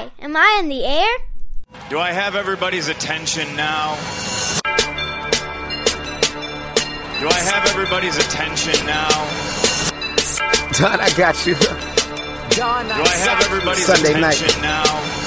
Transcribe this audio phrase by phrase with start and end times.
[0.00, 1.14] Hi, am I in the air?
[1.90, 3.96] Do I have everybody's attention now?
[7.20, 9.10] Do I have everybody's attention now?
[10.78, 11.54] Don, I got you.
[11.54, 14.40] Do I have everybody's Sunday night.
[14.40, 15.19] attention now?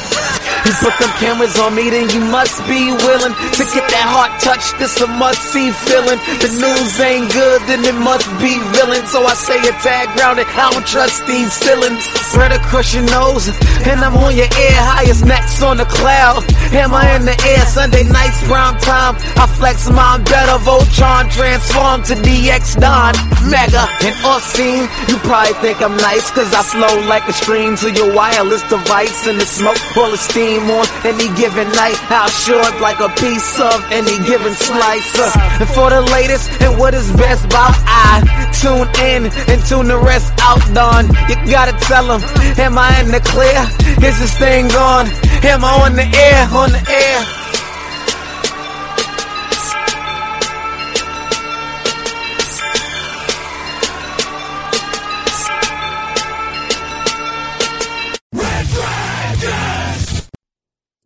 [0.64, 4.32] You put them cameras on me, then you must be willing to get that heart
[4.40, 4.64] touch.
[4.80, 6.20] This a must see feeling.
[6.40, 9.04] The news ain't good, then it must be villain.
[9.08, 10.48] So I say a tag grounded.
[10.48, 12.04] I don't trust these ceilings.
[12.32, 13.52] Spread across your nose,
[13.84, 14.78] and I'm on your ear.
[14.88, 16.48] Highest necks on the cloud.
[16.74, 17.66] Am I in the air?
[17.70, 19.14] Sunday nights, prime time.
[19.38, 20.58] I flex my better.
[20.66, 23.14] Voltron transform to DX Don.
[23.46, 24.90] Mega and off scene.
[25.06, 29.28] You probably think I'm nice, cause I flow like a stream to your wireless device.
[29.28, 31.98] And the smoke full of steam on any given night.
[32.10, 35.14] I'll short like a piece of any given slice.
[35.14, 39.88] Uh, and for the latest and what is best about I tune in and tune
[39.88, 41.06] the rest out, Don.
[41.30, 42.22] You gotta tell them,
[42.58, 43.62] am I in the clear?
[44.02, 45.06] Is this thing on?
[45.44, 46.48] Am I on the air?
[46.64, 47.44] On the air?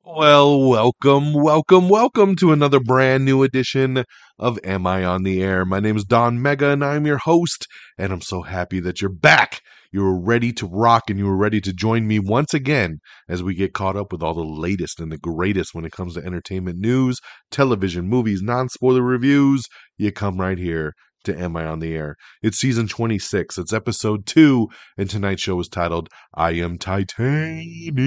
[0.05, 4.05] Well, welcome, welcome, welcome to another brand new edition
[4.37, 5.65] of Am I on the Air?
[5.65, 7.65] My name is Don Mega and I'm your host,
[7.97, 9.61] and I'm so happy that you're back.
[9.91, 12.99] You were ready to rock and you were ready to join me once again
[13.29, 16.13] as we get caught up with all the latest and the greatest when it comes
[16.15, 17.19] to entertainment news,
[17.51, 19.65] television, movies, non spoiler reviews.
[19.97, 22.15] You come right here to Am I on the Air?
[22.41, 27.97] It's season 26, it's episode 2, and tonight's show is titled I Am Titanium.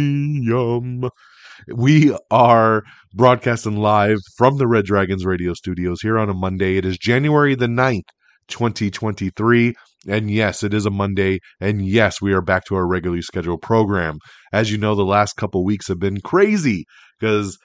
[1.75, 2.83] We are
[3.15, 6.77] broadcasting live from the Red Dragons radio studios here on a Monday.
[6.78, 8.09] It is January the 9th,
[8.48, 9.75] 2023.
[10.09, 11.41] And yes, it is a Monday.
[11.61, 14.19] And yes, we are back to our regularly scheduled program.
[14.53, 16.87] As you know, the last couple weeks have been crazy
[17.19, 17.59] because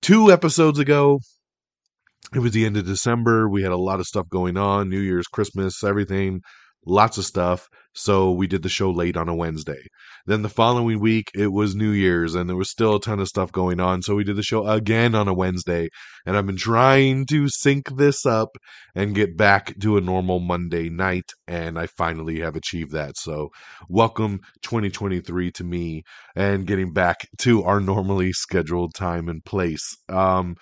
[0.00, 1.20] two episodes ago,
[2.34, 3.48] it was the end of December.
[3.48, 6.42] We had a lot of stuff going on New Year's, Christmas, everything,
[6.86, 7.68] lots of stuff.
[7.92, 9.82] So we did the show late on a Wednesday.
[10.26, 13.26] Then the following week, it was New Year's and there was still a ton of
[13.26, 14.02] stuff going on.
[14.02, 15.88] So we did the show again on a Wednesday.
[16.24, 18.50] And I've been trying to sync this up
[18.94, 21.30] and get back to a normal Monday night.
[21.48, 23.16] And I finally have achieved that.
[23.16, 23.48] So
[23.88, 26.04] welcome 2023 to me
[26.36, 29.96] and getting back to our normally scheduled time and place.
[30.08, 30.54] Um,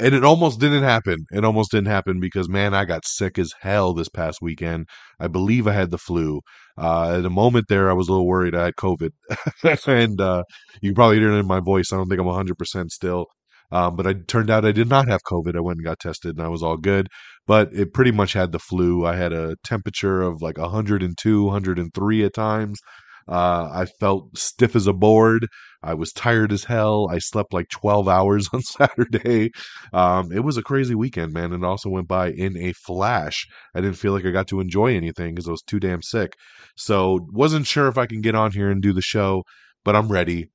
[0.00, 1.24] and it almost didn't happen.
[1.32, 4.88] It almost didn't happen because man, I got sick as hell this past weekend.
[5.20, 6.40] I believe I had the flu.
[6.76, 9.10] Uh, at a moment there, I was a little worried I had COVID,
[9.86, 10.44] and uh,
[10.80, 11.92] you probably hear it in my voice.
[11.92, 13.26] I don't think I'm 100 percent still,
[13.72, 15.56] um, but it turned out I did not have COVID.
[15.56, 17.08] I went and got tested, and I was all good.
[17.46, 19.06] But it pretty much had the flu.
[19.06, 22.78] I had a temperature of like 102, 103 at times.
[23.28, 25.46] Uh, I felt stiff as a board.
[25.82, 27.08] I was tired as hell.
[27.10, 29.50] I slept like 12 hours on Saturday.
[29.92, 31.52] Um, it was a crazy weekend, man.
[31.52, 33.46] It also went by in a flash.
[33.74, 36.34] I didn't feel like I got to enjoy anything because I was too damn sick.
[36.76, 39.44] So, wasn't sure if I can get on here and do the show,
[39.84, 40.48] but I'm ready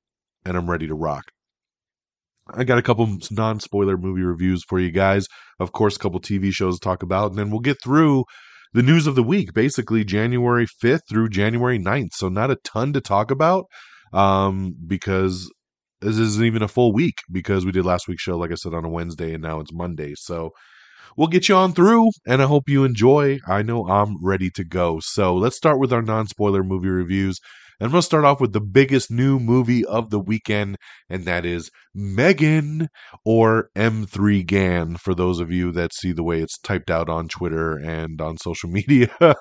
[0.46, 1.26] and I'm ready to rock.
[2.48, 5.28] I got a couple non spoiler movie reviews for you guys.
[5.60, 8.26] Of course, a couple TV shows to talk about, and then we'll get through
[8.74, 12.14] the news of the week, basically January 5th through January 9th.
[12.14, 13.66] So, not a ton to talk about
[14.12, 15.52] um, because
[16.02, 18.74] this isn't even a full week because we did last week's show, like I said,
[18.74, 20.14] on a Wednesday and now it's Monday.
[20.16, 20.52] So,
[21.16, 23.40] we'll get you on through and I hope you enjoy.
[23.48, 25.00] I know I'm ready to go.
[25.02, 27.40] So, let's start with our non spoiler movie reviews.
[27.84, 30.78] And we'll start off with the biggest new movie of the weekend,
[31.10, 32.88] and that is Megan
[33.26, 37.28] or M3 Gan for those of you that see the way it's typed out on
[37.28, 39.14] Twitter and on social media.
[39.20, 39.34] uh,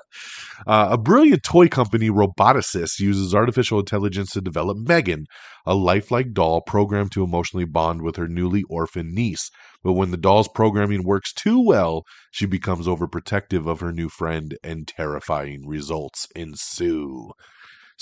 [0.67, 5.27] a brilliant toy company, Roboticist, uses artificial intelligence to develop Megan,
[5.65, 9.53] a lifelike doll programmed to emotionally bond with her newly orphaned niece.
[9.85, 14.59] But when the doll's programming works too well, she becomes overprotective of her new friend,
[14.65, 17.31] and terrifying results ensue.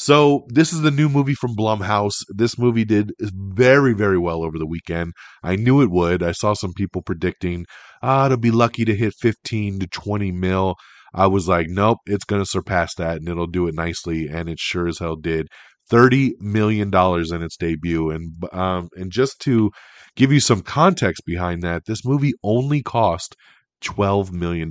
[0.00, 2.24] So this is the new movie from Blumhouse.
[2.30, 5.12] This movie did very, very well over the weekend.
[5.42, 6.22] I knew it would.
[6.22, 7.66] I saw some people predicting,
[8.00, 10.76] ah, it'll be lucky to hit 15 to 20 mil.
[11.12, 14.26] I was like, nope, it's going to surpass that and it'll do it nicely.
[14.26, 15.48] And it sure as hell did.
[15.92, 18.08] $30 million in its debut.
[18.08, 19.70] And, um, and just to
[20.16, 23.36] give you some context behind that, this movie only cost
[23.84, 24.70] $12 million.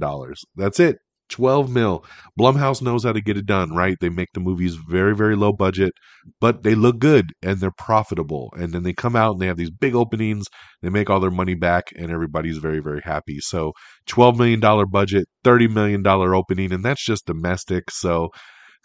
[0.56, 0.98] That's it.
[1.30, 2.04] 12 mil.
[2.40, 3.98] Blumhouse knows how to get it done, right?
[4.00, 5.94] They make the movies very, very low budget,
[6.40, 8.54] but they look good and they're profitable.
[8.58, 10.46] And then they come out and they have these big openings,
[10.81, 13.40] they make all their money back, and everybody's very, very happy.
[13.40, 13.74] So,
[14.08, 17.92] $12 million budget, $30 million opening, and that's just domestic.
[17.92, 18.30] So,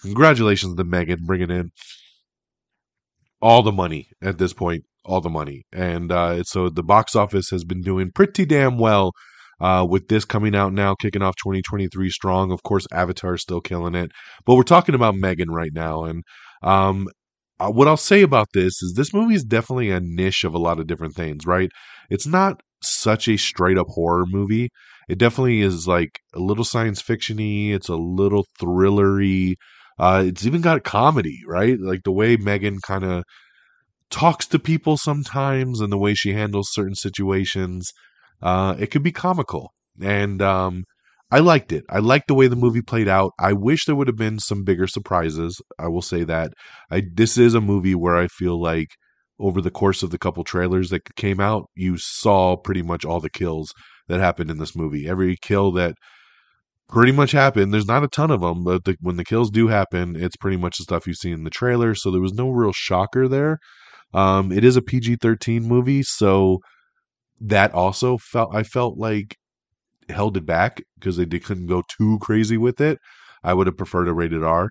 [0.01, 1.71] congratulations to Megan bringing in
[3.45, 5.65] all the money at this point, all the money.
[5.71, 9.13] And uh, so the box office has been doing pretty damn well
[9.61, 12.53] uh, with this coming out now, kicking off 2023 strong.
[12.53, 14.11] Of course, Avatar is still killing it.
[14.45, 16.05] But we're talking about Megan right now.
[16.05, 16.23] And
[16.63, 17.09] um,
[17.61, 20.59] uh, what I'll say about this is this movie is definitely a niche of a
[20.59, 21.71] lot of different things, right?
[22.11, 24.71] It's not such a straight up horror movie.
[25.09, 27.73] It definitely is like a little science fictiony.
[27.73, 29.55] It's a little thrillery.
[29.99, 31.79] Uh, it's even got comedy, right?
[31.79, 33.25] Like the way Megan kind of
[34.11, 37.93] talks to people sometimes and the way she handles certain situations.
[38.43, 39.73] Uh, it could be comical.
[40.01, 40.85] And um,
[41.31, 41.85] I liked it.
[41.89, 43.33] I liked the way the movie played out.
[43.39, 45.61] I wish there would have been some bigger surprises.
[45.79, 46.53] I will say that.
[46.91, 48.89] I this is a movie where I feel like
[49.39, 53.21] over the course of the couple trailers that came out, you saw pretty much all
[53.21, 53.73] the kills
[54.09, 55.09] that happened in this movie.
[55.09, 55.97] Every kill that
[56.89, 59.69] pretty much happened, there's not a ton of them, but the, when the kills do
[59.69, 61.95] happen, it's pretty much the stuff you see in the trailer.
[61.95, 63.59] So there was no real shocker there.
[64.13, 66.61] Um, it is a PG 13 movie, so
[67.41, 69.37] that also felt I felt like
[70.09, 72.99] held it back because they, couldn't go too crazy with it.
[73.43, 74.71] I would have preferred a rated R.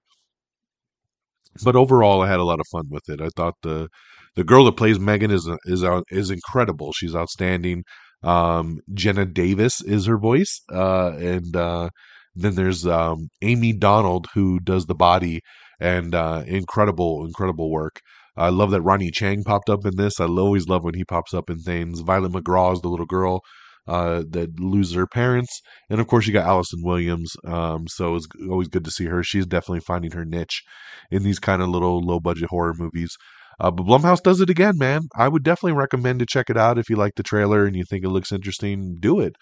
[1.64, 3.22] But overall, I had a lot of fun with it.
[3.22, 3.90] I thought the
[4.36, 6.92] the girl that plays Megan is is is incredible.
[6.94, 7.84] She's outstanding.
[8.24, 11.90] Um, Jenna Davis is her voice, uh, and uh,
[12.36, 15.42] then there's um, Amy Donald who does the body,
[15.80, 18.00] and uh, incredible, incredible work.
[18.36, 20.20] I love that Ronny Chieng popped up in this.
[20.20, 22.00] I always love when he pops up in things.
[22.00, 23.42] Violet McGraw is the little girl
[23.88, 27.32] uh, that loses her parents, and of course you got Allison Williams.
[27.46, 29.24] Um, so it's always good to see her.
[29.24, 30.64] She's definitely finding her niche
[31.12, 33.16] in these kind of little low budget horror movies.
[33.60, 35.04] Uh, but Blumhouse does it again, man.
[35.16, 37.84] I would definitely recommend to check it out if you like the trailer and you
[37.88, 38.98] think it looks interesting.
[39.00, 39.36] Do it.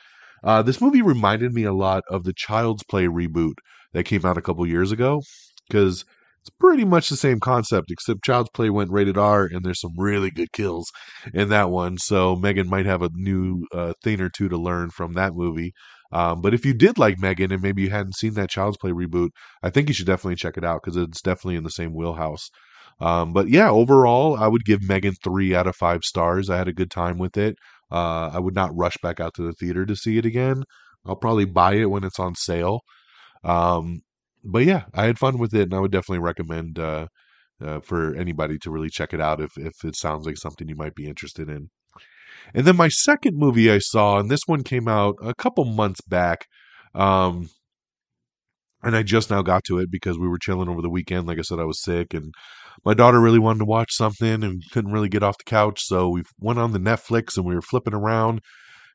[0.43, 3.53] Uh, this movie reminded me a lot of the Child's Play reboot
[3.93, 5.21] that came out a couple years ago
[5.69, 6.03] because
[6.41, 9.93] it's pretty much the same concept, except Child's Play went rated R, and there's some
[9.97, 10.91] really good kills
[11.33, 11.99] in that one.
[11.99, 15.73] So Megan might have a new uh, thing or two to learn from that movie.
[16.11, 18.91] Um, but if you did like Megan and maybe you hadn't seen that Child's Play
[18.91, 19.29] reboot,
[19.61, 22.49] I think you should definitely check it out because it's definitely in the same wheelhouse.
[22.99, 26.49] Um, but yeah, overall, I would give Megan three out of five stars.
[26.49, 27.55] I had a good time with it.
[27.91, 30.63] Uh, I would not rush back out to the theater to see it again.
[31.05, 32.81] I'll probably buy it when it's on sale.
[33.43, 34.01] Um,
[34.43, 37.07] but yeah, I had fun with it, and I would definitely recommend uh,
[37.63, 40.75] uh, for anybody to really check it out if if it sounds like something you
[40.75, 41.69] might be interested in.
[42.53, 46.01] And then my second movie I saw, and this one came out a couple months
[46.01, 46.47] back.
[46.95, 47.49] Um,
[48.83, 51.27] and I just now got to it because we were chilling over the weekend.
[51.27, 52.33] Like I said, I was sick, and
[52.83, 55.81] my daughter really wanted to watch something and couldn't really get off the couch.
[55.83, 58.41] So we went on the Netflix and we were flipping around.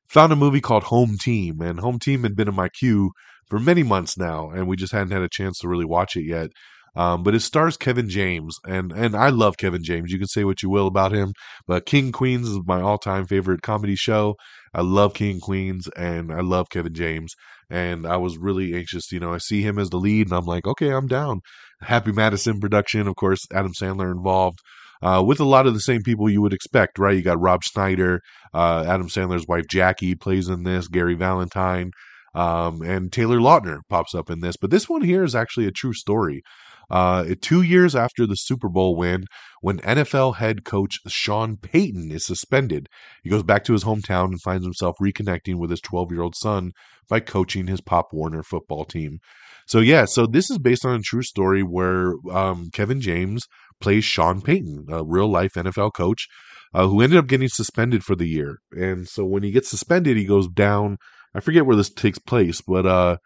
[0.09, 3.11] Found a movie called Home Team, and Home Team had been in my queue
[3.49, 6.25] for many months now, and we just hadn't had a chance to really watch it
[6.25, 6.51] yet.
[6.97, 10.11] Um, but it stars Kevin James, and and I love Kevin James.
[10.11, 11.35] You can say what you will about him,
[11.67, 14.37] but King Queens is my all time favorite comedy show.
[14.73, 17.35] I love King Queens, and I love Kevin James,
[17.69, 19.13] and I was really anxious.
[19.13, 21.41] You know, I see him as the lead, and I'm like, okay, I'm down.
[21.83, 24.61] Happy Madison production, of course, Adam Sandler involved.
[25.03, 27.17] Uh, with a lot of the same people you would expect, right?
[27.17, 28.21] You got Rob Schneider,
[28.55, 31.91] uh, Adam Sandler's wife Jackie plays in this, Gary Valentine,
[32.35, 34.57] um, and Taylor Lautner pops up in this.
[34.57, 36.43] But this one here is actually a true story.
[36.89, 39.25] Uh, two years after the Super Bowl win,
[39.61, 42.89] when NFL head coach Sean Payton is suspended,
[43.23, 46.37] he goes back to his hometown and finds himself reconnecting with his 12 year old
[46.37, 46.73] son
[47.09, 49.19] by coaching his Pop Warner football team.
[49.67, 53.43] So, yeah, so this is based on a true story where um, Kevin James
[53.81, 56.29] plays Sean Payton, a real life NFL coach.
[56.75, 58.59] Uh, who ended up getting suspended for the year.
[58.73, 60.99] And so when he gets suspended, he goes down.
[61.35, 63.17] I forget where this takes place, but uh,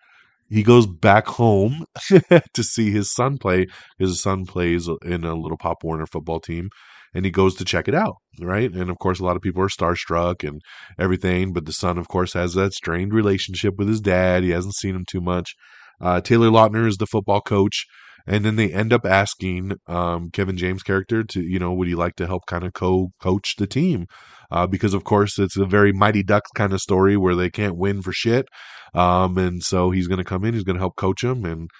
[0.50, 1.84] he goes back home
[2.54, 3.68] to see his son play.
[3.98, 6.70] His son plays in a little Pop Warner football team,
[7.14, 8.70] and he goes to check it out, right?
[8.70, 10.60] And of course, a lot of people are starstruck and
[10.98, 14.42] everything, but the son, of course, has that strained relationship with his dad.
[14.42, 15.54] He hasn't seen him too much.
[16.00, 17.86] Uh, Taylor Lautner is the football coach,
[18.26, 21.94] and then they end up asking um, Kevin James' character to, you know, would he
[21.94, 24.06] like to help kind of co-coach the team?
[24.50, 27.76] Uh, because of course it's a very Mighty Ducks kind of story where they can't
[27.76, 28.46] win for shit,
[28.94, 31.70] um, and so he's going to come in, he's going to help coach them and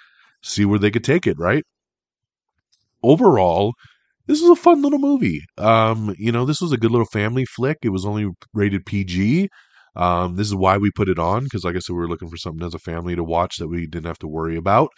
[0.41, 1.37] see where they could take it.
[1.37, 1.63] Right.
[3.03, 3.73] Overall,
[4.27, 5.41] this is a fun little movie.
[5.57, 7.79] Um, you know, this was a good little family flick.
[7.83, 9.49] It was only rated PG.
[9.95, 12.29] Um, this is why we put it on because, like I said, we were looking
[12.29, 14.89] for something as a family to watch that we didn't have to worry about.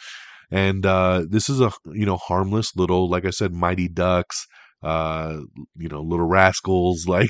[0.54, 4.46] And uh, this is a you know harmless little, like I said, Mighty Ducks,
[4.84, 5.40] uh,
[5.76, 7.30] you know, Little Rascals, like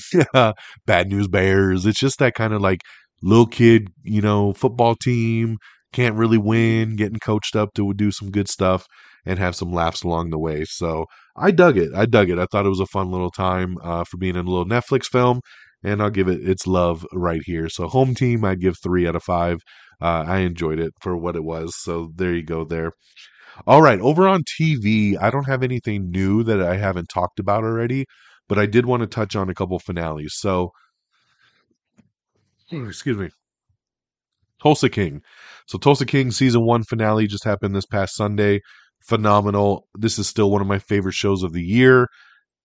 [0.85, 1.85] Bad News Bears.
[1.85, 2.81] It's just that kind of like
[3.21, 5.57] little kid, you know, football team
[5.93, 8.85] can't really win, getting coached up to do some good stuff
[9.25, 10.65] and have some laughs along the way.
[10.65, 11.05] So
[11.37, 11.91] I dug it.
[11.95, 12.39] I dug it.
[12.39, 15.05] I thought it was a fun little time uh, for being in a little Netflix
[15.05, 15.39] film,
[15.83, 17.69] and I'll give it its love right here.
[17.69, 19.59] So home team, I'd give three out of five.
[20.01, 21.73] Uh, I enjoyed it for what it was.
[21.81, 22.63] So there you go.
[22.65, 22.91] There.
[23.67, 27.63] All right, over on TV, I don't have anything new that I haven't talked about
[27.63, 28.05] already,
[28.49, 30.33] but I did want to touch on a couple finales.
[30.37, 30.71] So,
[32.71, 33.29] excuse me.
[34.61, 35.21] Tulsa King.
[35.67, 38.61] So Tulsa King season 1 finale just happened this past Sunday.
[39.01, 39.87] Phenomenal.
[39.93, 42.07] This is still one of my favorite shows of the year.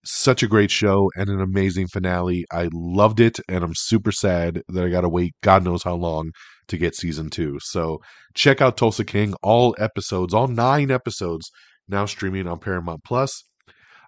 [0.04, 2.44] Such a great show and an amazing finale.
[2.52, 5.94] I loved it and I'm super sad that I got to wait God knows how
[5.94, 6.30] long
[6.68, 7.58] to get season 2.
[7.60, 7.98] So
[8.34, 11.50] check out Tulsa King all episodes, all 9 episodes
[11.88, 13.44] now streaming on Paramount Plus.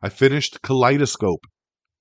[0.03, 1.45] I finished Kaleidoscope.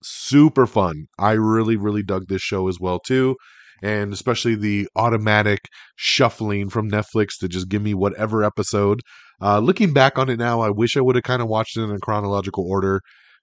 [0.04, 1.08] Super fun.
[1.18, 3.36] I really really dug this show as well too
[3.82, 5.60] and especially the automatic
[5.96, 9.02] shuffling from Netflix to just give me whatever episode.
[9.42, 11.84] Uh, looking back on it now, I wish I would have kind of watched it
[11.84, 13.02] in a chronological order.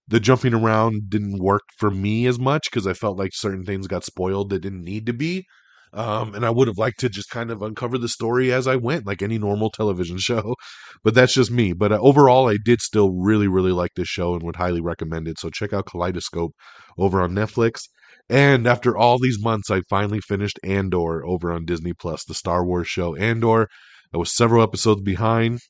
[0.09, 3.89] The jumping around didn't work for me as much because I felt like certain things
[3.89, 5.45] got spoiled that didn't need to be.
[5.93, 8.77] Um, and I would have liked to just kind of uncover the story as I
[8.77, 10.55] went, like any normal television show.
[11.03, 11.73] But that's just me.
[11.73, 15.27] But uh, overall, I did still really, really like this show and would highly recommend
[15.27, 15.39] it.
[15.39, 16.53] So check out Kaleidoscope
[16.99, 17.81] over on Netflix.
[18.29, 22.65] And after all these months, I finally finished Andor over on Disney Plus, the Star
[22.65, 23.69] Wars show Andor.
[24.15, 25.61] I was several episodes behind.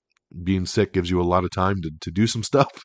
[0.43, 2.83] Being sick gives you a lot of time to, to do some stuff.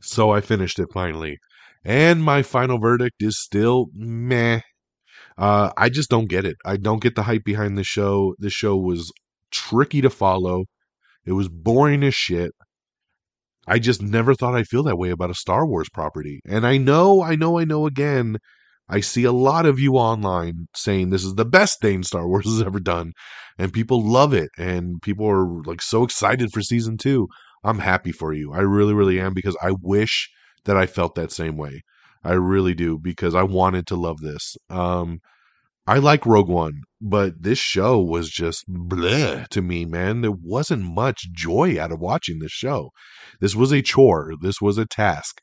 [0.00, 1.38] So I finished it finally.
[1.84, 4.60] And my final verdict is still meh.
[5.38, 6.56] Uh, I just don't get it.
[6.64, 8.34] I don't get the hype behind the show.
[8.38, 9.12] The show was
[9.50, 10.64] tricky to follow.
[11.24, 12.52] It was boring as shit.
[13.68, 16.40] I just never thought I'd feel that way about a Star Wars property.
[16.46, 18.38] And I know, I know, I know again,
[18.88, 22.44] I see a lot of you online saying this is the best thing Star Wars
[22.48, 23.12] has ever done.
[23.58, 24.50] And people love it.
[24.56, 27.28] And people are like so excited for season two.
[27.66, 28.52] I'm happy for you.
[28.52, 30.30] I really, really am because I wish
[30.64, 31.82] that I felt that same way.
[32.22, 34.56] I really do because I wanted to love this.
[34.70, 35.20] Um,
[35.86, 40.20] I like Rogue One, but this show was just bleh to me, man.
[40.20, 42.90] There wasn't much joy out of watching this show.
[43.40, 44.32] This was a chore.
[44.40, 45.40] This was a task.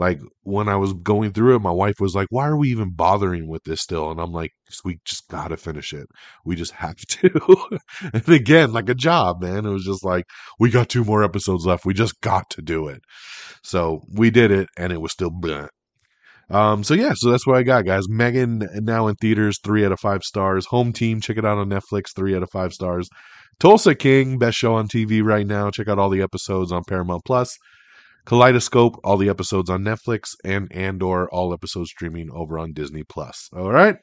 [0.00, 2.94] Like when I was going through it, my wife was like, "Why are we even
[2.94, 4.52] bothering with this still?" And I'm like,
[4.82, 6.06] "We just gotta finish it.
[6.42, 7.78] We just have to."
[8.14, 9.66] and again, like a job, man.
[9.66, 10.24] It was just like,
[10.58, 11.84] "We got two more episodes left.
[11.84, 13.02] We just got to do it."
[13.62, 15.68] So we did it, and it was still bleh.
[16.48, 18.08] Um, so yeah, so that's what I got, guys.
[18.08, 20.64] Megan now in theaters, three out of five stars.
[20.70, 23.10] Home Team, check it out on Netflix, three out of five stars.
[23.58, 25.68] Tulsa King, best show on TV right now.
[25.70, 27.54] Check out all the episodes on Paramount Plus.
[28.30, 33.48] Kaleidoscope, all the episodes on Netflix, and Andor, all episodes streaming over on Disney Plus.
[33.52, 33.96] All right.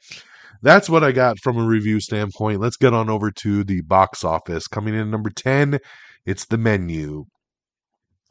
[0.60, 2.60] That's what I got from a review standpoint.
[2.60, 4.68] Let's get on over to the box office.
[4.68, 5.78] Coming in number 10,
[6.26, 7.24] it's The Menu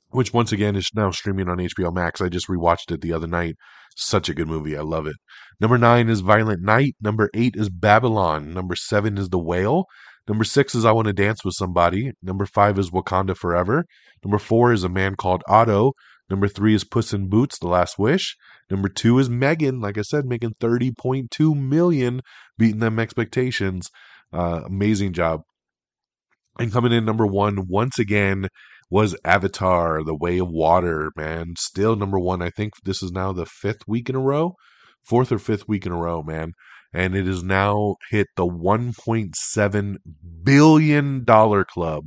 [0.09, 2.21] which once again is now streaming on HBO Max.
[2.21, 3.55] I just rewatched it the other night.
[3.95, 4.77] Such a good movie.
[4.77, 5.15] I love it.
[5.59, 6.95] Number nine is Violent Night.
[7.01, 8.53] Number eight is Babylon.
[8.53, 9.85] Number seven is The Whale.
[10.27, 12.12] Number six is I Want to Dance with Somebody.
[12.22, 13.86] Number five is Wakanda Forever.
[14.24, 15.93] Number four is A Man Called Otto.
[16.29, 18.36] Number three is Puss in Boots: The Last Wish.
[18.69, 19.79] Number two is Megan.
[19.79, 22.22] Like I said, making thirty point two million,
[22.57, 23.89] beating them expectations.
[24.34, 25.41] Uh, amazing job.
[26.60, 28.50] And coming in number one once again
[28.89, 31.53] was Avatar, The Way of Water, man.
[31.57, 32.41] Still number one.
[32.41, 34.55] I think this is now the fifth week in a row,
[35.05, 36.51] fourth or fifth week in a row, man.
[36.94, 39.96] And it has now hit the $1.7
[40.44, 42.03] billion club.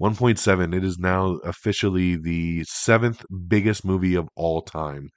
[0.00, 0.74] 1.7.
[0.74, 5.10] It is now officially the seventh biggest movie of all time.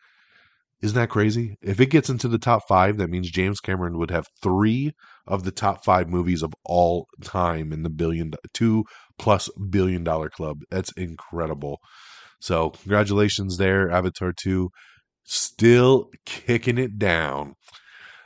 [0.81, 1.55] Isn't that crazy?
[1.61, 4.91] If it gets into the top five, that means James Cameron would have three
[5.25, 8.83] of the top five movies of all time in the billion two
[9.17, 10.57] plus billion dollar club.
[10.69, 11.79] That's incredible.
[12.41, 14.69] So congratulations there, Avatar 2.
[15.23, 17.53] Still kicking it down.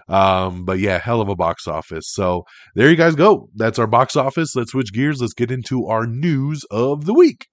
[0.10, 2.12] Um, but yeah, hell of a box office.
[2.12, 2.44] So
[2.76, 3.50] there you guys go.
[3.56, 4.56] That's our box office.
[4.56, 5.22] Let's switch gears.
[5.22, 7.48] Let's get into our news of the week.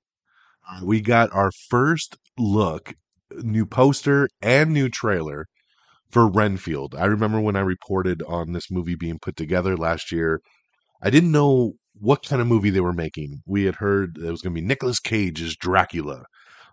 [0.82, 2.94] We got our first look
[3.32, 5.46] new poster and new trailer
[6.10, 6.94] for Renfield.
[6.94, 10.40] I remember when I reported on this movie being put together last year.
[11.02, 13.42] I didn't know what kind of movie they were making.
[13.46, 16.24] We had heard it was going to be Nicolas Cage as Dracula,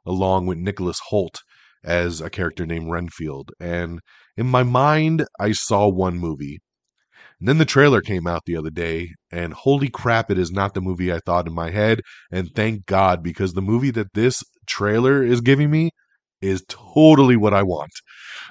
[0.06, 1.40] along with Nicholas Hoult
[1.84, 3.52] as a character named Renfield.
[3.60, 4.00] And
[4.38, 6.60] in my mind, I saw one movie.
[7.40, 10.74] And then the trailer came out the other day, and holy crap, it is not
[10.76, 12.02] the movie I thought in my head.
[12.32, 15.90] And thank God, because the movie that this trailer is giving me
[16.42, 17.92] is totally what I want.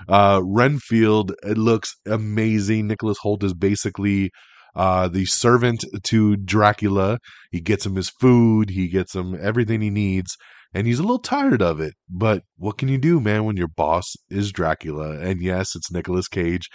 [0.09, 2.87] Uh, Renfield, it looks amazing.
[2.87, 4.31] Nicholas Hoult is basically
[4.75, 7.19] uh, the servant to Dracula.
[7.51, 10.37] He gets him his food, he gets him everything he needs,
[10.73, 11.95] and he's a little tired of it.
[12.09, 15.19] But what can you do, man, when your boss is Dracula?
[15.19, 16.69] And yes, it's Nicolas Cage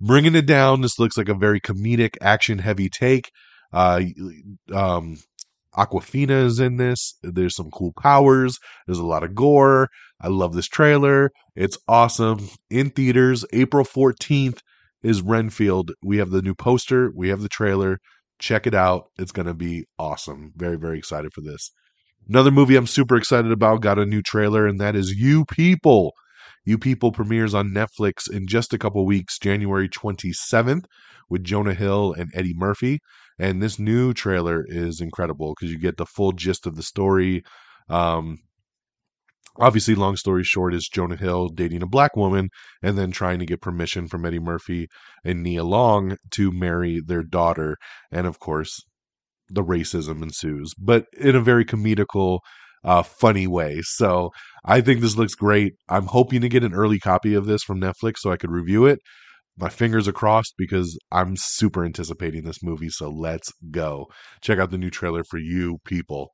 [0.00, 0.80] bringing it down.
[0.80, 3.30] This looks like a very comedic, action heavy take.
[3.72, 4.02] Uh,
[4.72, 5.18] um,
[5.76, 7.18] Awkwafina is in this.
[7.22, 8.58] There's some cool powers.
[8.86, 9.88] There's a lot of gore.
[10.20, 11.30] I love this trailer.
[11.56, 12.48] It's awesome.
[12.70, 14.60] In theaters, April 14th
[15.02, 15.92] is Renfield.
[16.02, 17.10] We have the new poster.
[17.14, 17.98] We have the trailer.
[18.38, 19.06] Check it out.
[19.18, 20.52] It's going to be awesome.
[20.56, 21.72] Very, very excited for this.
[22.26, 26.14] Another movie I'm super excited about got a new trailer, and that is You People.
[26.64, 30.84] You People premieres on Netflix in just a couple weeks, January 27th,
[31.28, 33.00] with Jonah Hill and Eddie Murphy.
[33.38, 37.42] And this new trailer is incredible because you get the full gist of the story.
[37.90, 38.38] Um,
[39.58, 42.48] obviously, long story short, is Jonah Hill dating a black woman
[42.82, 44.88] and then trying to get permission from Eddie Murphy
[45.24, 47.76] and Nia Long to marry their daughter.
[48.10, 48.82] And of course,
[49.48, 52.40] the racism ensues, but in a very comedical,
[52.84, 53.80] uh, funny way.
[53.82, 54.30] So
[54.64, 55.74] I think this looks great.
[55.88, 58.86] I'm hoping to get an early copy of this from Netflix so I could review
[58.86, 58.98] it
[59.56, 62.88] my fingers are crossed because I'm super anticipating this movie.
[62.88, 64.06] So let's go.
[64.40, 66.32] Check out the new trailer for you people.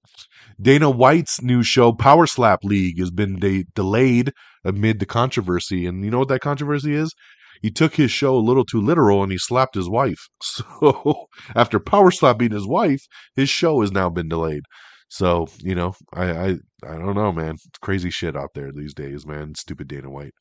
[0.61, 4.33] Dana White's new show, Power Slap League, has been de- delayed
[4.65, 5.87] amid the controversy.
[5.87, 7.13] And you know what that controversy is?
[7.61, 10.29] He took his show a little too literal and he slapped his wife.
[10.43, 13.03] So after power slapping his wife,
[13.35, 14.63] his show has now been delayed.
[15.09, 16.49] So, you know, I, I,
[16.85, 17.55] I don't know, man.
[17.55, 19.55] It's crazy shit out there these days, man.
[19.57, 20.35] Stupid Dana White.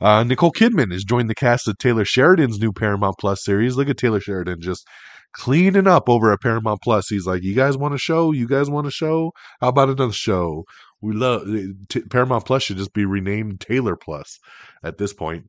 [0.00, 3.76] Uh, Nicole Kidman has joined the cast of Taylor Sheridan's new Paramount Plus series.
[3.76, 4.86] Look at Taylor Sheridan just
[5.32, 7.08] cleaning up over at Paramount Plus.
[7.08, 8.32] He's like, "You guys want a show?
[8.32, 9.32] You guys want a show?
[9.60, 10.64] How about another show?
[11.02, 11.46] We love
[11.90, 14.38] t- Paramount Plus should just be renamed Taylor Plus
[14.82, 15.44] at this point."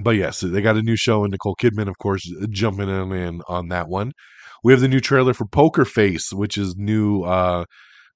[0.00, 3.68] But yes, they got a new show, and Nicole Kidman, of course, jumping in on
[3.68, 4.12] that one.
[4.64, 7.22] We have the new trailer for Poker Face, which is new.
[7.22, 7.64] Uh,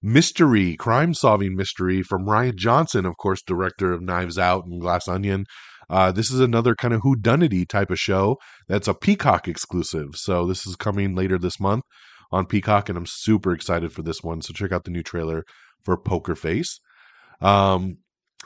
[0.03, 5.09] mystery, crime solving mystery from Rian Johnson, of course, director of Knives Out and Glass
[5.09, 5.47] Onion.
[5.89, 8.37] Uh, this is another kind of whodunity type of show
[8.69, 10.11] that's a Peacock exclusive.
[10.15, 11.85] So this is coming later this month
[12.33, 14.43] on Peacock, and I'm super excited for this one.
[14.43, 15.45] So check out the new trailer
[15.85, 16.81] for Poker Face.
[17.41, 17.99] Um,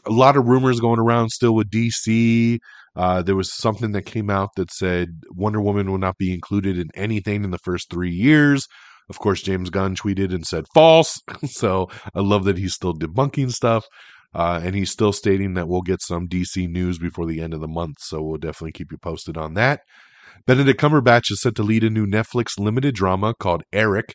[0.07, 2.59] a lot of rumors going around still with DC.
[2.97, 6.79] Uh, there was something that came out that said Wonder Woman will not be included
[6.79, 8.67] in anything in the first three years.
[9.09, 11.21] Of course, James Gunn tweeted and said false.
[11.47, 13.85] so I love that he's still debunking stuff.
[14.33, 17.61] Uh, and he's still stating that we'll get some DC news before the end of
[17.61, 17.97] the month.
[18.01, 19.81] So we'll definitely keep you posted on that.
[20.47, 24.15] Benedict Cumberbatch is set to lead a new Netflix limited drama called Eric.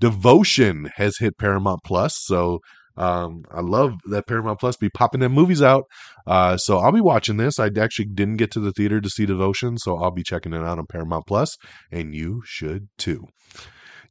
[0.00, 2.18] Devotion has hit Paramount Plus.
[2.20, 2.60] So
[2.96, 5.84] um, I love that Paramount Plus be popping them movies out.
[6.26, 7.58] Uh, so I'll be watching this.
[7.58, 10.62] I actually didn't get to the theater to see Devotion, so I'll be checking it
[10.62, 11.56] out on Paramount Plus,
[11.90, 13.26] and you should too.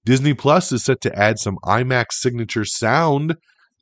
[0.06, 3.36] Disney Plus is set to add some IMAX signature sound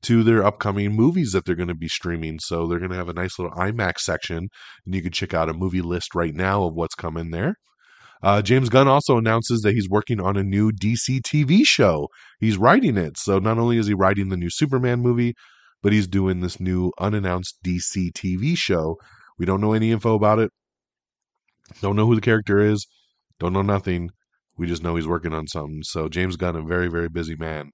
[0.04, 2.40] to their upcoming movies that they're going to be streaming.
[2.40, 4.50] So they're going to have a nice little IMAX section,
[4.86, 7.56] and you can check out a movie list right now of what's coming there.
[8.24, 12.08] Uh, James Gunn also announces that he's working on a new DC TV show.
[12.40, 13.18] He's writing it.
[13.18, 15.36] So not only is he writing the new Superman movie,
[15.84, 18.98] but he's doing this new unannounced DC TV show.
[19.38, 20.52] We don't know any info about it.
[21.82, 22.88] Don't know who the character is.
[23.40, 24.10] Don't know nothing.
[24.58, 25.84] We just know he's working on something.
[25.84, 27.72] So James Gunn, a very, very busy man.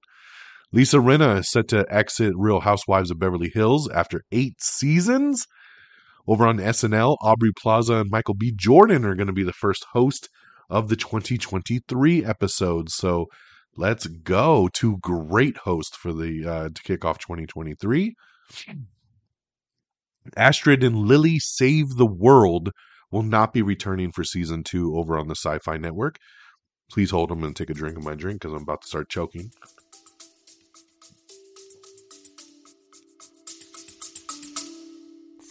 [0.73, 5.45] Lisa Rinna is set to exit Real Housewives of Beverly Hills after eight seasons.
[6.27, 8.53] Over on SNL, Aubrey Plaza and Michael B.
[8.55, 10.29] Jordan are going to be the first host
[10.69, 12.95] of the 2023 episodes.
[12.95, 13.27] So
[13.75, 14.69] let's go.
[14.71, 18.15] Two great hosts for the uh, to kick off 2023.
[20.37, 22.69] Astrid and Lily Save the World
[23.11, 26.17] will not be returning for season two over on the Sci Fi Network.
[26.89, 29.09] Please hold them and take a drink of my drink because I'm about to start
[29.09, 29.51] choking.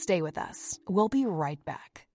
[0.02, 0.80] Stay with us.
[0.88, 2.08] We'll be right back.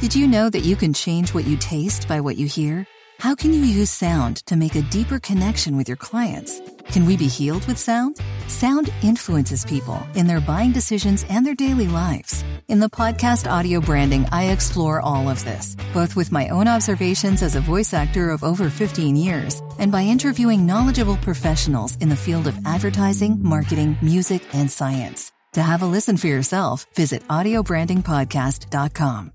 [0.00, 2.86] Did you know that you can change what you taste by what you hear?
[3.18, 6.62] How can you use sound to make a deeper connection with your clients?
[6.92, 8.20] Can we be healed with sound?
[8.46, 12.44] Sound influences people in their buying decisions and their daily lives.
[12.68, 17.42] In the podcast Audio Branding, I explore all of this, both with my own observations
[17.42, 22.14] as a voice actor of over 15 years and by interviewing knowledgeable professionals in the
[22.14, 25.32] field of advertising, marketing, music, and science.
[25.56, 29.32] To have a listen for yourself, visit audiobrandingpodcast.com.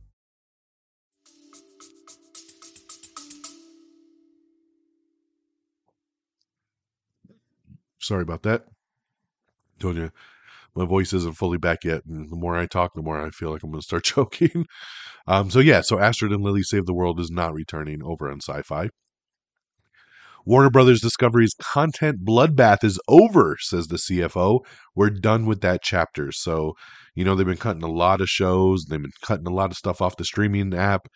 [7.98, 8.66] Sorry about that.
[9.80, 10.12] Told you
[10.76, 13.50] my voice isn't fully back yet, and the more I talk, the more I feel
[13.50, 14.68] like I'm going to start choking.
[15.26, 18.42] Um, so yeah, so Astrid and Lily Save the World is not returning over on
[18.42, 18.90] Sci-Fi.
[20.46, 24.60] Warner Brothers Discovery's content bloodbath is over, says the CFO.
[24.96, 26.32] We're done with that chapter.
[26.32, 26.74] So,
[27.16, 29.78] you know, they've been cutting a lot of shows, they've been cutting a lot of
[29.78, 31.08] stuff off the streaming app.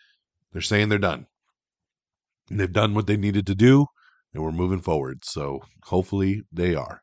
[0.52, 1.26] They're saying they're done.
[2.50, 3.86] And they've done what they needed to do,
[4.32, 5.24] and we're moving forward.
[5.24, 7.00] So hopefully they are.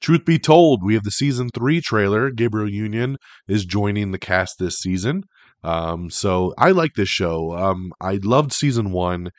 [0.00, 2.30] Truth be told, we have the season three trailer.
[2.30, 3.16] Gabrielle Union
[3.48, 5.22] is joining the cast this season.
[5.62, 7.56] Um, so I like this show.
[7.56, 9.30] Um, I loved season one.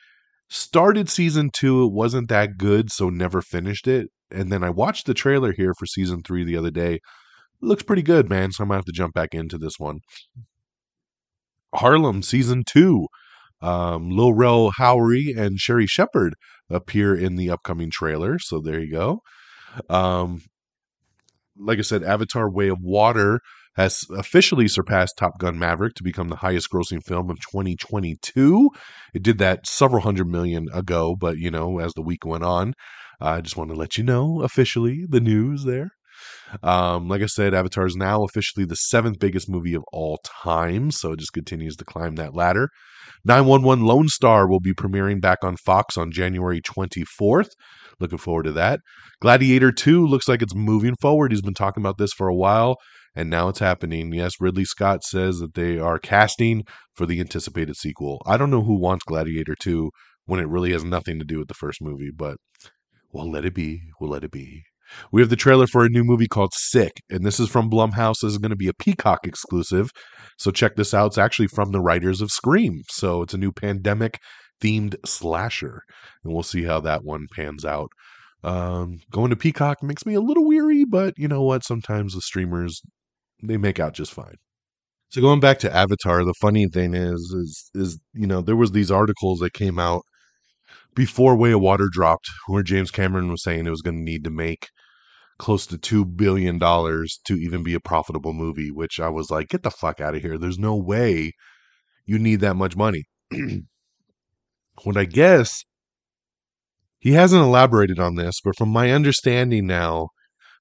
[0.48, 4.08] Started season two, it wasn't that good, so never finished it.
[4.30, 6.94] And then I watched the trailer here for season three the other day.
[6.94, 7.00] It
[7.60, 8.52] looks pretty good, man.
[8.52, 10.00] So I'm gonna have to jump back into this one.
[11.74, 13.06] Harlem season two.
[13.62, 16.34] Um, Lil Rel Howery and Sherri Shepherd
[16.68, 18.38] appear in the upcoming trailer.
[18.38, 19.20] So there you go.
[19.88, 20.42] Um,
[21.58, 23.40] like I said, Avatar Way of Water
[23.76, 28.70] has officially surpassed Top Gun Maverick to become the highest grossing film of 2022.
[29.14, 32.74] It did that several hundred million ago, but you know, as the week went on,
[33.20, 35.90] I just want to let you know officially the news there.
[36.62, 40.90] Um, like I said, Avatar is now officially the seventh biggest movie of all time,
[40.90, 42.70] so it just continues to climb that ladder.
[43.24, 47.50] 911 Lone Star will be premiering back on Fox on January 24th.
[47.98, 48.80] Looking forward to that.
[49.20, 51.32] Gladiator 2 looks like it's moving forward.
[51.32, 52.76] He's been talking about this for a while,
[53.16, 54.12] and now it's happening.
[54.12, 58.22] Yes, Ridley Scott says that they are casting for the anticipated sequel.
[58.26, 59.90] I don't know who wants Gladiator 2
[60.26, 62.36] when it really has nothing to do with the first movie, but
[63.12, 63.80] we'll let it be.
[63.98, 64.62] We'll let it be.
[65.10, 68.20] We have the trailer for a new movie called Sick, and this is from Blumhouse.
[68.20, 69.90] This is going to be a Peacock exclusive.
[70.38, 71.06] So check this out.
[71.06, 72.82] It's actually from the writers of Scream.
[72.90, 74.20] So it's a new pandemic
[74.62, 75.82] themed slasher,
[76.22, 77.90] and we'll see how that one pans out.
[78.44, 81.64] Um, going to Peacock makes me a little weary, but you know what?
[81.64, 82.80] Sometimes the streamers
[83.42, 84.36] they make out just fine.
[85.10, 88.72] So going back to Avatar, the funny thing is, is, is you know there was
[88.72, 90.02] these articles that came out
[90.94, 94.24] before Way of Water dropped, where James Cameron was saying it was going to need
[94.24, 94.68] to make
[95.38, 98.70] close to two billion dollars to even be a profitable movie.
[98.70, 100.38] Which I was like, get the fuck out of here!
[100.38, 101.32] There's no way
[102.04, 103.04] you need that much money.
[104.82, 105.64] what I guess
[106.98, 110.08] he hasn't elaborated on this, but from my understanding now,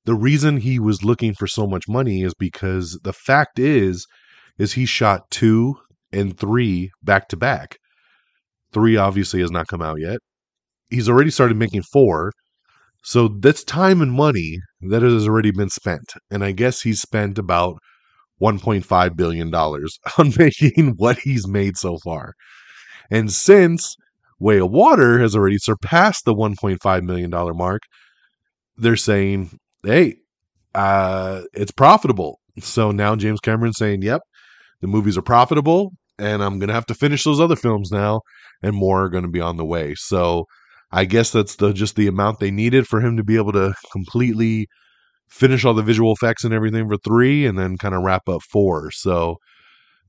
[0.05, 4.05] the reason he was looking for so much money is because the fact is
[4.57, 5.75] is he shot 2
[6.11, 7.77] and 3 back to back.
[8.73, 10.19] 3 obviously has not come out yet.
[10.89, 12.31] He's already started making 4.
[13.03, 16.13] So that's time and money that has already been spent.
[16.31, 17.77] And I guess he's spent about
[18.41, 22.33] 1.5 billion dollars on making what he's made so far.
[23.11, 23.95] And since
[24.39, 27.81] Way of Water has already surpassed the 1.5 million dollar mark,
[28.77, 30.15] they're saying, "Hey,
[30.73, 34.21] uh, it's profitable." So now James Cameron's saying, "Yep,
[34.81, 38.21] the movies are profitable, and I'm gonna have to finish those other films now,
[38.63, 40.45] and more are gonna be on the way." So
[40.91, 43.73] I guess that's the just the amount they needed for him to be able to
[43.91, 44.67] completely
[45.29, 48.41] finish all the visual effects and everything for three, and then kind of wrap up
[48.51, 48.91] four.
[48.91, 49.37] So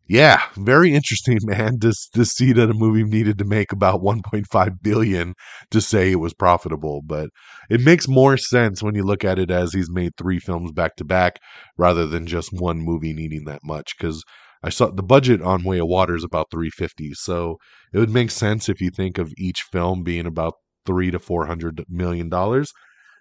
[0.08, 1.78] yeah, very interesting, man.
[1.80, 5.34] To to see that a movie needed to make about 1.5 billion
[5.70, 7.30] to say it was profitable, but
[7.70, 10.96] it makes more sense when you look at it as he's made three films back
[10.96, 11.38] to back
[11.76, 13.96] rather than just one movie needing that much.
[13.98, 14.22] Because
[14.62, 17.58] I saw the budget on Way of Water is about 350, so
[17.92, 21.46] it would make sense if you think of each film being about three to four
[21.46, 22.72] hundred million dollars.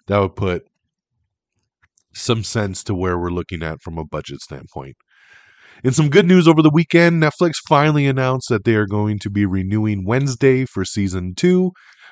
[0.07, 0.63] That would put
[2.13, 4.95] some sense to where we're looking at from a budget standpoint.
[5.83, 9.29] In some good news over the weekend, Netflix finally announced that they are going to
[9.29, 11.71] be renewing Wednesday for season two.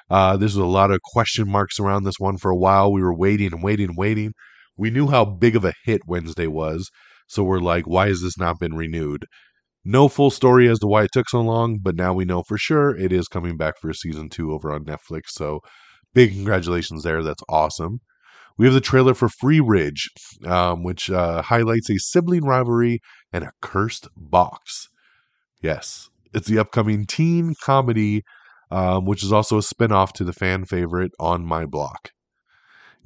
[0.10, 2.91] Uh, there's a lot of question marks around this one for a while.
[2.91, 4.34] We were waiting and waiting and waiting.
[4.78, 6.89] We knew how big of a hit Wednesday was,
[7.28, 9.26] so we're like, why has this not been renewed?
[9.86, 12.58] No full story as to why it took so long, but now we know for
[12.58, 15.30] sure it is coming back for season two over on Netflix.
[15.30, 15.62] So
[16.13, 17.23] big congratulations there.
[17.23, 17.99] That's awesome.
[18.58, 20.10] We have the trailer for Freeridge,
[20.45, 22.99] um, which uh, highlights a sibling rivalry
[23.34, 24.88] and a cursed box.
[25.62, 28.24] Yes, it's the upcoming teen comedy,
[28.72, 32.12] um, which is also a spinoff to the fan favorite On My Block.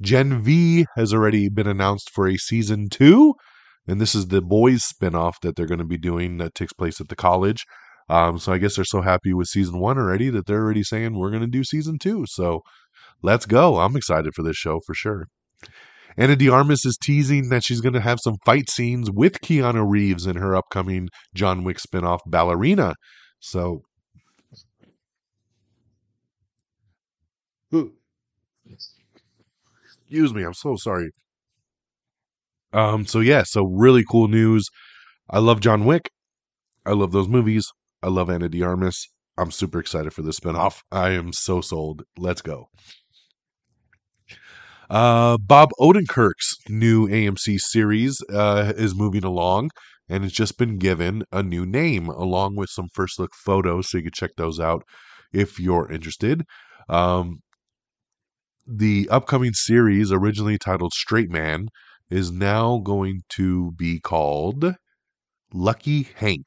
[0.00, 3.34] Gen V has already been announced for a season two,
[3.88, 7.00] and this is the boys spinoff that they're going to be doing that takes place
[7.00, 7.64] at the college.
[8.08, 11.18] Um, so I guess they're so happy with season one already that they're already saying
[11.18, 12.24] we're going to do season two.
[12.26, 12.62] So
[13.22, 13.78] let's go.
[13.78, 15.26] I'm excited for this show for sure.
[16.18, 19.88] Ana de Armas is teasing that she's going to have some fight scenes with Keanu
[19.88, 22.96] Reeves in her upcoming John Wick spinoff, Ballerina.
[23.38, 23.82] So,
[27.70, 27.92] excuse
[30.34, 31.10] me, I'm so sorry.
[32.72, 34.68] Um, so yeah, so really cool news.
[35.30, 36.10] I love John Wick.
[36.84, 37.70] I love those movies.
[38.02, 39.06] I love Ana de Armas.
[39.36, 40.80] I'm super excited for this spinoff.
[40.90, 42.02] I am so sold.
[42.18, 42.70] Let's go.
[44.90, 49.70] Uh, Bob Odenkirk's new AMC series uh, is moving along,
[50.08, 53.98] and it's just been given a new name along with some first look photos, so
[53.98, 54.82] you can check those out
[55.32, 56.42] if you're interested.
[56.88, 57.40] Um,
[58.66, 61.68] the upcoming series, originally titled Straight Man,
[62.10, 64.74] is now going to be called
[65.52, 66.46] Lucky Hank.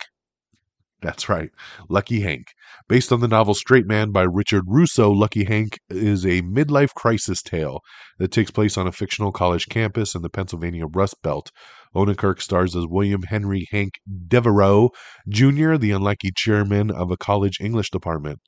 [1.01, 1.49] That's right,
[1.89, 2.53] Lucky Hank.
[2.87, 7.41] Based on the novel Straight Man by Richard Russo, Lucky Hank is a midlife crisis
[7.41, 7.79] tale
[8.19, 11.49] that takes place on a fictional college campus in the Pennsylvania Rust Belt.
[11.95, 13.93] Odenkirk stars as William Henry Hank
[14.27, 14.91] Devereaux
[15.27, 18.39] Jr., the unlucky chairman of a college English department.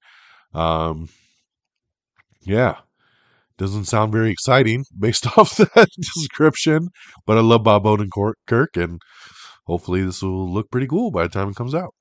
[0.54, 1.10] Um,
[2.42, 2.78] yeah,
[3.58, 6.90] doesn't sound very exciting based off that description,
[7.26, 9.02] but I love Bob Odenkirk, and
[9.66, 11.96] hopefully this will look pretty cool by the time it comes out.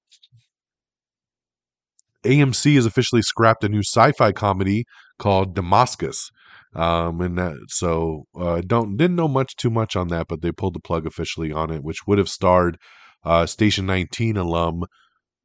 [2.25, 4.85] AMC has officially scrapped a new sci-fi comedy
[5.19, 6.31] called Damascus.
[6.75, 10.53] Um, and that, so uh, don't didn't know much too much on that, but they
[10.53, 12.79] pulled the plug officially on it, which would have starred
[13.25, 14.85] uh, Station 19 alum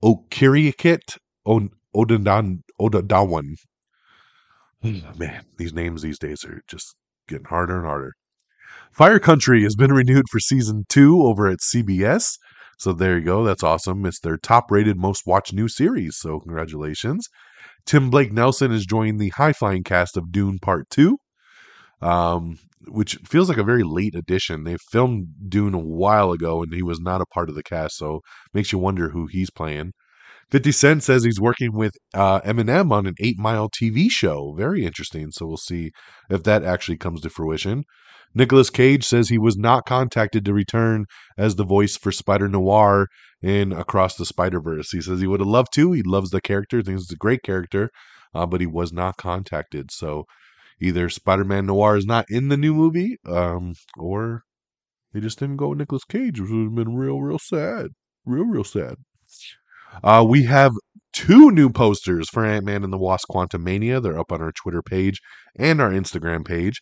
[0.04, 3.56] Okirikit Odadan Odadawan.
[4.84, 6.96] Man, these names these days are just
[7.28, 8.14] getting harder and harder.
[8.92, 12.38] Fire Country has been renewed for season two over at CBS.
[12.78, 13.44] So there you go.
[13.44, 14.06] That's awesome.
[14.06, 16.18] It's their top rated, most watched new series.
[16.18, 17.28] So congratulations.
[17.86, 21.18] Tim Blake Nelson is joining the high flying cast of Dune Part 2,
[22.02, 24.64] um, which feels like a very late addition.
[24.64, 27.98] They filmed Dune a while ago and he was not a part of the cast.
[27.98, 28.22] So
[28.54, 29.94] makes you wonder who he's playing.
[30.50, 34.54] 50 Cent says he's working with uh, Eminem on an eight mile TV show.
[34.54, 35.30] Very interesting.
[35.32, 35.92] So we'll see
[36.30, 37.84] if that actually comes to fruition.
[38.34, 41.06] Nicolas Cage says he was not contacted to return
[41.38, 43.08] as the voice for Spider Noir
[43.42, 44.92] in Across the Spider Verse.
[44.92, 45.92] He says he would have loved to.
[45.92, 47.90] He loves the character, thinks it's a great character,
[48.34, 49.92] uh, but he was not contacted.
[49.92, 50.26] So
[50.80, 54.44] either Spider Man Noir is not in the new movie, um, or
[55.14, 57.88] they just didn't go with Nicolas Cage, which would have been real, real sad.
[58.26, 58.96] Real, real sad.
[60.04, 60.74] Uh, we have
[61.14, 64.02] two new posters for Ant Man and the Wasp Quantumania.
[64.02, 65.20] They're up on our Twitter page
[65.56, 66.80] and our Instagram page.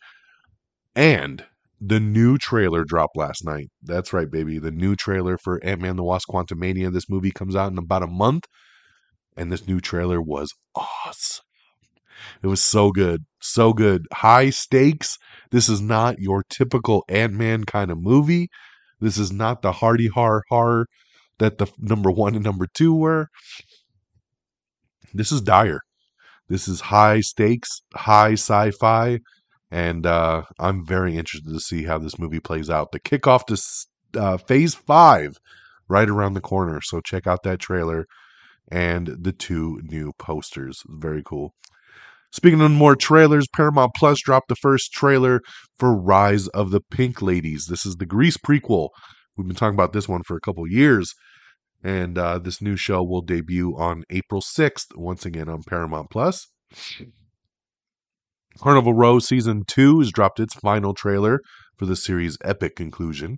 [0.95, 1.45] And
[1.79, 3.69] the new trailer dropped last night.
[3.83, 4.59] That's right, baby.
[4.59, 6.91] The new trailer for Ant Man and the Wasp Quantumania.
[6.91, 8.45] This movie comes out in about a month.
[9.37, 11.43] And this new trailer was awesome.
[12.41, 13.25] It was so good.
[13.41, 14.05] So good.
[14.13, 15.17] High stakes.
[15.51, 18.49] This is not your typical Ant Man kind of movie.
[18.99, 20.85] This is not the hardy har har
[21.39, 23.27] that the number one and number two were.
[25.13, 25.81] This is dire.
[26.47, 29.19] This is high stakes, high sci fi
[29.71, 32.91] and uh, I'm very interested to see how this movie plays out.
[32.91, 35.33] The kickoff to uh, Phase Five,
[35.89, 36.79] right around the corner.
[36.81, 38.05] So check out that trailer
[38.71, 40.81] and the two new posters.
[40.87, 41.53] Very cool.
[42.31, 45.41] Speaking of more trailers, Paramount Plus dropped the first trailer
[45.77, 47.67] for Rise of the Pink Ladies.
[47.69, 48.89] This is the Grease prequel.
[49.37, 51.13] We've been talking about this one for a couple years.
[51.83, 56.47] And uh, this new show will debut on April 6th, once again on Paramount Plus.
[58.57, 61.41] Carnival Row Season 2 has dropped its final trailer
[61.77, 63.37] for the series' epic conclusion.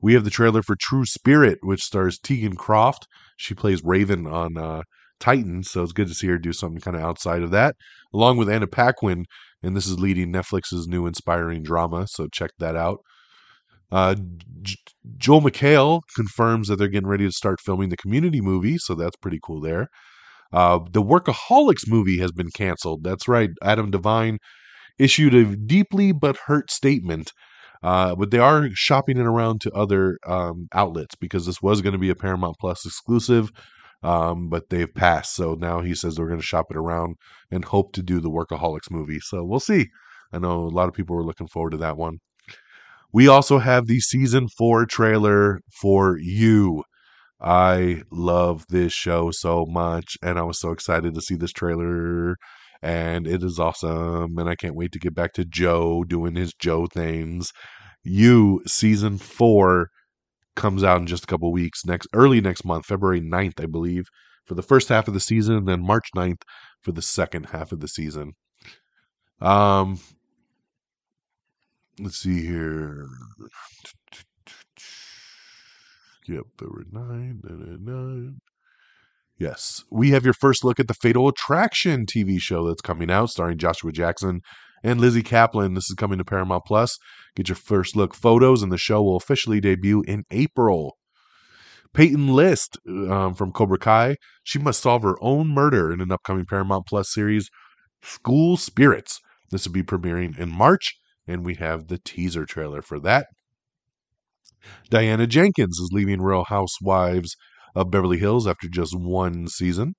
[0.00, 3.08] We have the trailer for True Spirit, which stars Tegan Croft.
[3.36, 4.82] She plays Raven on uh,
[5.18, 7.74] Titan, so it's good to see her do something kind of outside of that,
[8.14, 9.24] along with Anna Paquin.
[9.62, 12.98] And this is leading Netflix's new inspiring drama, so check that out.
[13.90, 14.16] Uh,
[14.62, 14.76] J-
[15.16, 19.16] Joel McHale confirms that they're getting ready to start filming the community movie, so that's
[19.16, 19.88] pretty cool there.
[20.52, 23.04] Uh, the Workaholics movie has been canceled.
[23.04, 23.50] That's right.
[23.62, 24.38] Adam Devine
[24.98, 27.32] issued a deeply but hurt statement.
[27.82, 31.92] Uh, but they are shopping it around to other um, outlets because this was going
[31.92, 33.50] to be a Paramount Plus exclusive,
[34.02, 35.34] um, but they've passed.
[35.36, 37.14] So now he says they're going to shop it around
[37.50, 39.20] and hope to do the Workaholics movie.
[39.20, 39.86] So we'll see.
[40.32, 42.18] I know a lot of people were looking forward to that one.
[43.12, 46.84] We also have the season four trailer for You.
[47.40, 52.36] I love this show so much, and I was so excited to see this trailer,
[52.82, 54.36] and it is awesome.
[54.38, 57.52] And I can't wait to get back to Joe doing his Joe things.
[58.04, 59.88] You season four
[60.56, 64.04] comes out in just a couple weeks next early next month, February 9th, I believe,
[64.44, 66.42] for the first half of the season, and then March 9th
[66.82, 68.32] for the second half of the season.
[69.40, 69.98] Um
[72.00, 73.06] let's see here.
[76.26, 78.40] Yep, February 9, 9, 9.
[79.38, 79.84] Yes.
[79.90, 83.56] We have your first look at the Fatal Attraction TV show that's coming out, starring
[83.56, 84.40] Joshua Jackson
[84.82, 85.74] and Lizzy Caplan.
[85.74, 86.98] This is coming to Paramount Plus.
[87.36, 90.96] Get your first look photos, and the show will officially debut in April.
[91.94, 94.16] Peyton List um, from Cobra Kai.
[94.42, 97.48] She must solve her own murder in an upcoming Paramount Plus series,
[98.02, 99.20] School Spirits.
[99.50, 100.94] This will be premiering in March,
[101.28, 103.26] and we have the teaser trailer for that.
[104.90, 107.36] Diana Jenkins is leaving Real Housewives
[107.76, 109.94] of Beverly Hills after just one season.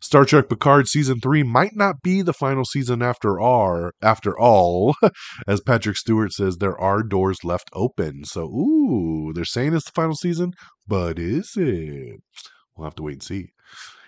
[0.00, 4.94] Star Trek Picard season 3 might not be the final season after all, after all.
[5.48, 8.24] As Patrick Stewart says there are doors left open.
[8.24, 10.52] So, ooh, they're saying it's the final season,
[10.86, 12.20] but is it?
[12.76, 13.48] We'll have to wait and see.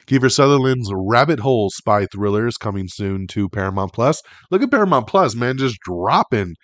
[0.09, 4.23] Kiefer Sutherland's Rabbit Hole spy thriller is coming soon to Paramount Plus.
[4.51, 6.55] Look at Paramount Plus, man, just dropping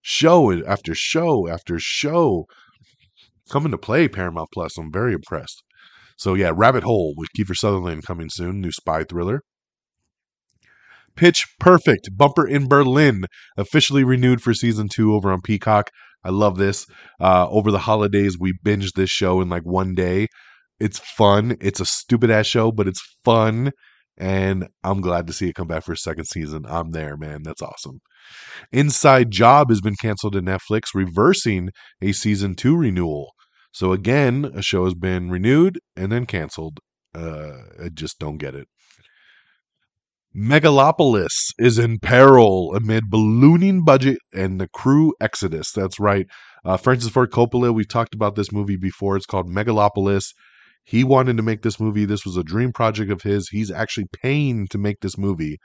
[0.00, 2.46] show after show after show
[3.50, 4.78] coming to play Paramount Plus.
[4.78, 5.62] I'm very impressed.
[6.16, 9.42] So yeah, Rabbit Hole with Kiefer Sutherland coming soon, new spy thriller.
[11.16, 13.26] Pitch Perfect, Bumper in Berlin,
[13.58, 15.90] officially renewed for season two over on Peacock.
[16.24, 16.86] I love this.
[17.20, 20.28] Uh, over the holidays, we binged this show in like one day.
[20.78, 21.56] It's fun.
[21.60, 23.72] It's a stupid ass show, but it's fun.
[24.18, 26.64] And I'm glad to see it come back for a second season.
[26.66, 27.42] I'm there, man.
[27.42, 28.00] That's awesome.
[28.72, 33.32] Inside Job has been canceled to Netflix, reversing a season two renewal.
[33.72, 36.80] So again, a show has been renewed and then canceled.
[37.14, 38.68] Uh, I just don't get it.
[40.34, 45.72] Megalopolis is in peril amid ballooning budget and the crew exodus.
[45.72, 46.26] That's right.
[46.64, 49.16] Uh, Francis Ford Coppola, we've talked about this movie before.
[49.16, 50.32] It's called Megalopolis.
[50.86, 52.04] He wanted to make this movie.
[52.04, 53.48] This was a dream project of his.
[53.48, 55.58] He's actually paying to make this movie,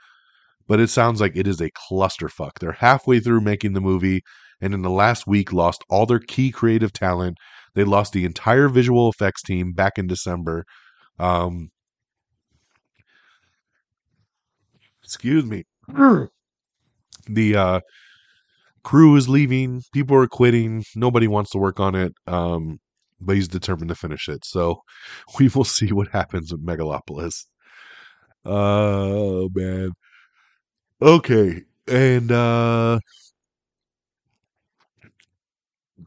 [0.66, 2.58] but it sounds like it is a clusterfuck.
[2.60, 4.22] They're halfway through making the movie,
[4.60, 7.38] and in the last week, lost all their key creative talent.
[7.76, 10.64] They lost the entire visual effects team back in December.
[11.20, 11.70] Um,
[15.04, 15.62] excuse me.
[17.28, 17.80] the uh,
[18.82, 19.82] crew is leaving.
[19.92, 20.84] People are quitting.
[20.96, 22.12] Nobody wants to work on it.
[22.26, 22.80] Um,
[23.26, 24.44] but he's determined to finish it.
[24.44, 24.82] So
[25.38, 27.46] we will see what happens with Megalopolis.
[28.44, 29.92] Oh man.
[31.00, 31.64] Okay.
[31.88, 32.98] And uh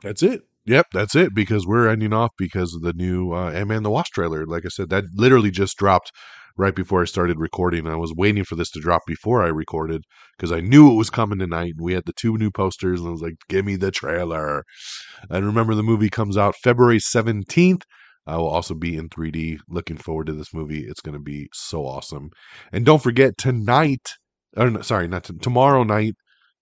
[0.02, 0.42] that's it.
[0.66, 4.14] Yep, that's it because we're ending off because of the new uh, Ant-Man the Wasp
[4.14, 4.46] trailer.
[4.48, 6.12] Like I said, that literally just dropped
[6.58, 7.88] right before I started recording.
[7.88, 10.04] I was waiting for this to drop before I recorded
[10.38, 11.74] because I knew it was coming tonight.
[11.78, 14.64] And we had the two new posters, and I was like, "Give me the trailer!"
[15.30, 17.84] And remember, the movie comes out February seventeenth.
[18.28, 19.60] I will also be in 3D.
[19.70, 20.86] Looking forward to this movie.
[20.88, 22.30] It's going to be so awesome.
[22.72, 24.10] And don't forget tonight,
[24.58, 26.16] or no, sorry, not to, tomorrow night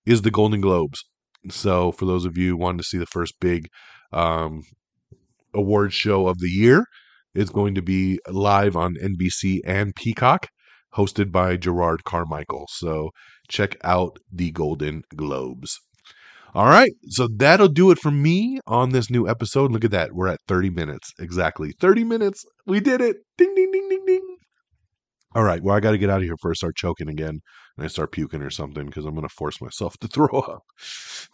[0.05, 1.05] is the Golden Globes.
[1.49, 3.67] So for those of you wanting to see the first big
[4.11, 4.63] um,
[5.53, 6.85] award show of the year,
[7.33, 10.47] it's going to be live on NBC and Peacock,
[10.95, 12.67] hosted by Jerrod Carmichael.
[12.69, 13.11] So
[13.47, 15.79] check out the Golden Globes.
[16.55, 19.71] All right, so that'll do it for me on this new episode.
[19.71, 20.13] Look at that.
[20.13, 21.11] We're at 30 minutes.
[21.19, 21.71] Exactly.
[21.79, 22.45] 30 minutes.
[22.67, 23.17] We did it.
[23.39, 24.37] Ding, ding, ding, ding, ding.
[25.35, 27.39] All right, well, I got to get out of here before I start choking again
[27.75, 30.61] and I start puking or something because I'm going to force myself to throw up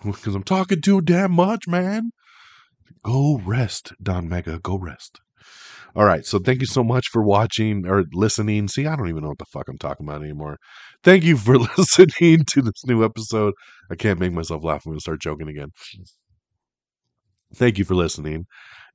[0.03, 2.11] because I'm talking too damn much, man.
[3.03, 4.57] Go rest, Don Mega.
[4.59, 5.19] Go rest.
[5.95, 6.25] All right.
[6.25, 8.67] So thank you so much for watching or listening.
[8.67, 10.57] See, I don't even know what the fuck I'm talking about anymore.
[11.03, 13.53] Thank you for listening to this new episode.
[13.91, 14.83] I can't make myself laugh.
[14.85, 15.69] I'm going to start joking again.
[17.53, 18.45] Thank you for listening.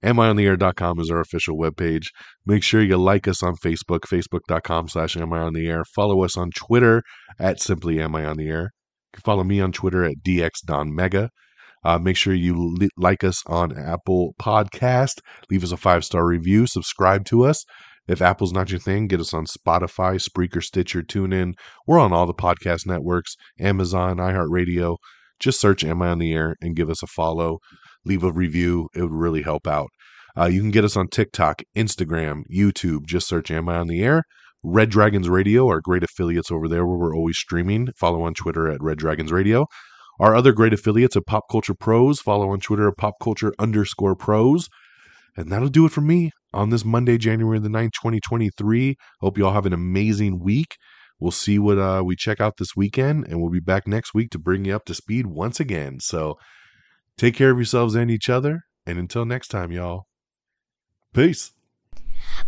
[0.04, 2.06] AmIOnTheAir.com is our official webpage.
[2.44, 5.84] Make sure you like us on Facebook, Facebook.com slash AmIOnTheAir.
[5.94, 7.02] Follow us on Twitter
[7.38, 8.62] at Simply Am I On The Air.
[8.62, 11.30] You can follow me on Twitter at DXDonMega.
[11.84, 15.20] Uh, make sure you li- like us on Apple Podcast.
[15.50, 16.66] Leave us a five star review.
[16.66, 17.64] Subscribe to us.
[18.06, 21.54] If Apple's not your thing, get us on Spotify, Spreaker, Stitcher, TuneIn.
[21.86, 24.96] We're on all the podcast networks, Amazon, iHeartRadio.
[25.40, 27.58] Just search Am I on the Air and give us a follow.
[28.04, 28.88] Leave a review.
[28.94, 29.88] It would really help out.
[30.36, 33.06] Uh, you can get us on TikTok, Instagram, YouTube.
[33.06, 34.24] Just search Am I on the Air.
[34.62, 37.88] Red Dragons Radio, our great affiliates over there where we're always streaming.
[37.98, 39.66] Follow on Twitter at Red Dragons Radio.
[40.20, 42.20] Our other great affiliates of Pop Culture Pros.
[42.20, 44.68] Follow on Twitter at Pop Culture underscore pros.
[45.36, 48.96] And that'll do it for me on this Monday, January the 9th, 2023.
[49.20, 50.76] Hope you all have an amazing week.
[51.18, 54.30] We'll see what uh, we check out this weekend, and we'll be back next week
[54.30, 55.98] to bring you up to speed once again.
[56.00, 56.36] So
[57.16, 58.62] take care of yourselves and each other.
[58.86, 60.06] And until next time, y'all,
[61.12, 61.52] peace.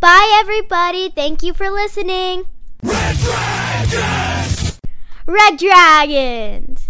[0.00, 1.08] Bye, everybody.
[1.08, 2.44] Thank you for listening.
[2.82, 4.80] Red Dragons!
[5.26, 6.88] Red Dragons!